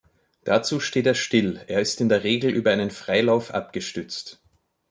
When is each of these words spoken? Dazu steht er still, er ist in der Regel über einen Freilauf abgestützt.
Dazu 0.45 0.79
steht 0.79 1.05
er 1.05 1.13
still, 1.13 1.63
er 1.67 1.79
ist 1.79 2.01
in 2.01 2.09
der 2.09 2.23
Regel 2.23 2.49
über 2.49 2.71
einen 2.71 2.89
Freilauf 2.89 3.53
abgestützt. 3.53 4.41